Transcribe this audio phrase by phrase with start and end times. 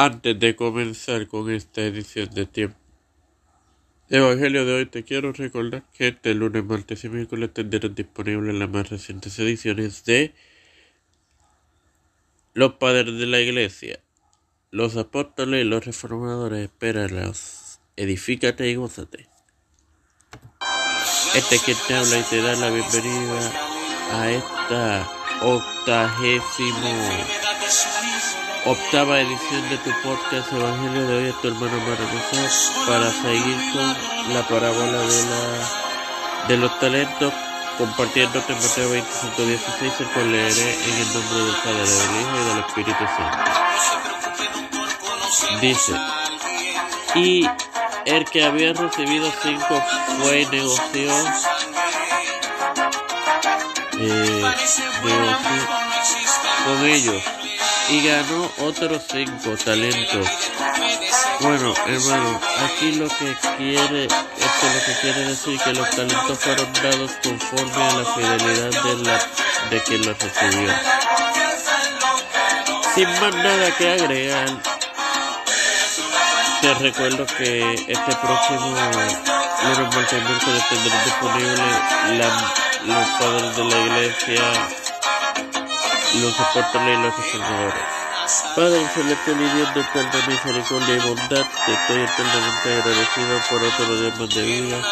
[0.00, 2.78] Antes de comenzar con esta edición de tiempo
[4.08, 8.70] Evangelio de hoy, te quiero recordar que este lunes, martes y miércoles tendrán disponibles las
[8.70, 10.36] más recientes ediciones de
[12.54, 13.98] Los Padres de la Iglesia,
[14.70, 16.66] los Apóstoles y los Reformadores.
[16.66, 19.28] Espéralos, edifícate y gózate.
[21.34, 23.52] Este es quien te habla y te da la bienvenida
[24.12, 25.10] a esta
[25.42, 26.88] octagésimo
[28.70, 33.96] octava edición de tu podcast Evangelio de hoy es tu hermano maravilloso para seguir con
[34.34, 37.32] la parábola de la de los talentos
[37.78, 42.44] compartiéndote Mateo 25 16 el cual leeré en el nombre del Padre del Hijo y
[42.48, 43.38] del Espíritu Santo.
[45.62, 45.92] Dice
[47.14, 47.48] y
[48.04, 49.82] el que había recibido cinco
[50.20, 51.10] fue negoció
[54.00, 54.84] eh, negoció
[56.66, 57.37] con ellos
[57.90, 60.28] y ganó otros cinco talentos.
[61.40, 66.72] Bueno, hermano, aquí lo que quiere, esto lo que quiere decir que los talentos fueron
[66.74, 69.18] dados conforme a la fidelidad de la
[69.70, 70.72] de quien los recibió.
[72.94, 74.48] Sin más nada que agregar,
[76.60, 81.62] te recuerdo que este próximo lunes, martes miércoles tendrán disponible
[82.18, 82.52] la,
[82.84, 84.77] los padres de la iglesia
[86.16, 87.82] los apóstoles y los reformadores.
[88.54, 94.34] Padre celeste de eterna misericordia y bondad, te estoy eternamente agradecido por otro día más
[94.34, 94.82] de vida.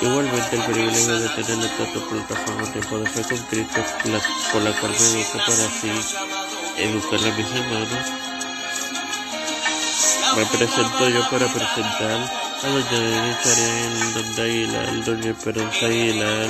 [0.00, 3.80] Igualmente el privilegio de tener esta tu plataforma de Fe con Cristo,
[4.52, 5.90] por la cual me educo para así
[6.76, 8.28] educar a mis hermanos.
[10.36, 16.48] Me presento yo para presentar a doña Denise Ariel, don Aguilar, doña Esperanza Aguilar,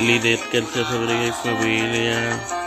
[0.00, 2.61] Linet García Rodríguez y familia,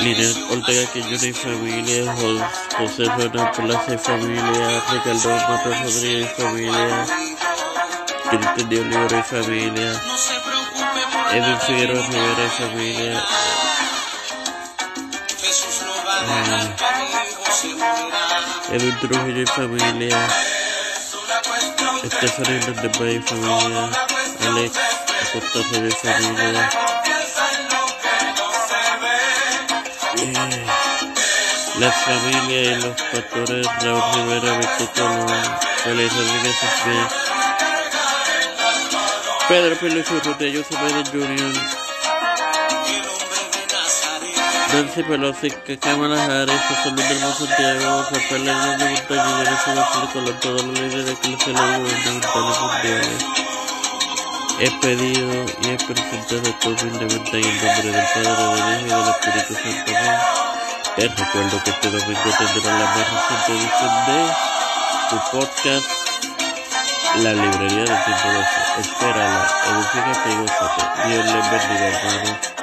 [0.00, 2.14] Linet Ortega Quiñones y familia,
[2.78, 7.06] José Fernández Plaza y familia, Ricardo Matos Rodríguez y familia,
[8.30, 10.02] Cristian de Olivera y familia,
[11.32, 13.24] Edwin Figueroa Rivera y familia,
[18.70, 20.28] eh, Edwin Trujillo y familia,
[22.04, 23.90] Estefan Hernández y familia,
[24.46, 24.78] Alex
[25.34, 26.70] Acosta y familia,
[31.78, 35.28] Las familias y los pastores Raúl Rivera, Beto Colón,
[35.84, 36.56] Félix Rodríguez
[39.48, 41.52] Pedro Pelucho Rotello Cepeda Jr.,
[44.74, 45.50] Nancy Pelosi,
[45.80, 51.28] Cámara Harris, José Luis del Santiago, Rafael Hernández Vanessa García Colón, todos los líderes que
[51.28, 53.57] les gubernamentales mundiales.
[54.60, 59.08] He pedido y he presentado esto humildemente en nombre del Padre, del Hijo y del
[59.08, 59.92] Espíritu Santo.
[60.96, 64.18] Te recuerdo que este domingo tendrá la más reciente edición de
[65.10, 65.88] tu podcast
[67.22, 68.80] La Librería del Tiempo 12.
[68.80, 71.08] Espérala, edifícate y gózate.
[71.08, 72.57] Dios les bendiga, hermano.